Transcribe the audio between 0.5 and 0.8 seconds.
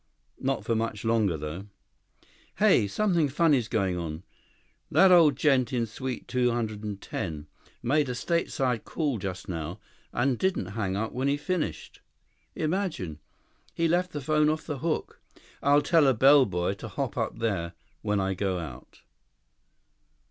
for